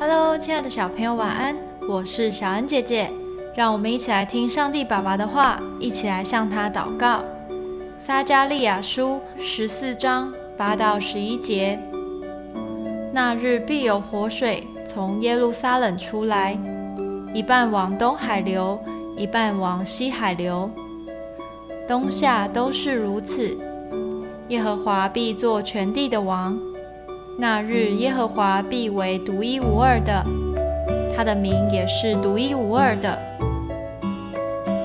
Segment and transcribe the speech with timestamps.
[0.00, 1.54] Hello，亲爱的小朋友，晚安！
[1.86, 3.10] 我是小恩姐姐，
[3.54, 7.22] 让我们一起来听上帝爸爸的话，一起来向他祷告。
[7.98, 11.78] 撒加利亚书十四章八到十一节：
[13.12, 16.58] 那日必有活水从耶路撒冷出来，
[17.34, 18.82] 一半往东海流，
[19.18, 20.70] 一半往西海流，
[21.86, 23.54] 冬夏都是如此。
[24.48, 26.58] 耶和华必做全地的王。
[27.40, 30.22] 那日，耶和华必为独一无二的，
[31.16, 33.18] 他的名也是独一无二的。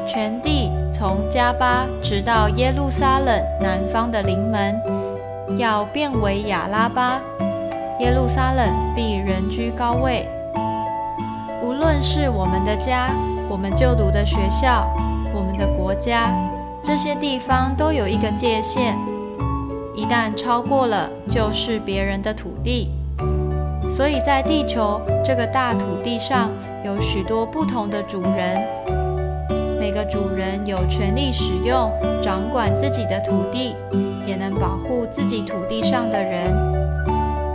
[0.08, 4.80] 全地从加巴直到耶路撒冷南方的临门，
[5.58, 7.20] 要变为亚拉巴。
[8.00, 10.26] 耶路撒冷必人居高位。
[11.62, 13.10] 无论是我们的家、
[13.50, 14.88] 我们就读的学校、
[15.34, 16.34] 我们的国家，
[16.82, 18.98] 这些地方都有一个界限。
[19.96, 22.90] 一旦超过了，就是别人的土地。
[23.90, 26.50] 所以在地球这个大土地上，
[26.84, 28.62] 有许多不同的主人。
[29.80, 31.90] 每个主人有权利使用、
[32.22, 33.76] 掌管自己的土地，
[34.26, 36.52] 也能保护自己土地上的人。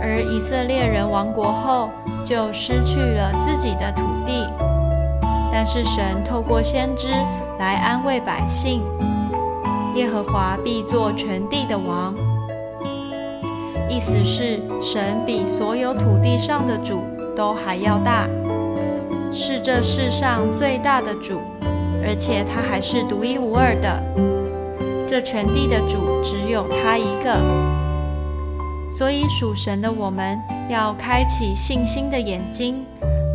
[0.01, 1.89] 而以色列人亡国后，
[2.25, 4.47] 就失去了自己的土地。
[5.51, 7.09] 但是神透过先知
[7.59, 8.81] 来安慰百姓，
[9.93, 12.15] 耶和华必做全地的王。
[13.91, 17.03] 意思是，神比所有土地上的主
[17.35, 18.25] 都还要大，
[19.33, 21.41] 是这世上最大的主，
[22.01, 24.01] 而且他还是独一无二的。
[25.05, 27.37] 这全地的主只有他一个，
[28.89, 32.85] 所以属神的我们要开启信心的眼睛，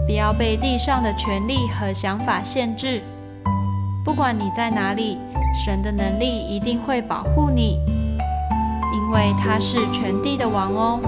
[0.06, 3.02] 不要被地上的权力和想法限制。
[4.02, 5.18] 不管你在哪里，
[5.54, 7.78] 神的能力一定会保护你。
[8.96, 10.98] 因为他是全地的王哦，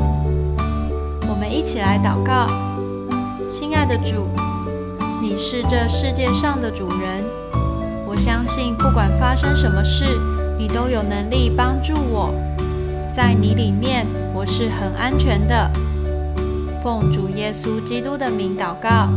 [1.26, 2.46] 我们一起来祷告，
[3.48, 4.28] 亲爱的主，
[5.22, 7.24] 你是这世界上的主人，
[8.06, 10.04] 我相信不管发生什么事，
[10.58, 12.34] 你都有能力帮助我，
[13.16, 15.70] 在你里面我是很安全的。
[16.82, 19.08] 奉主耶稣基督的名祷告，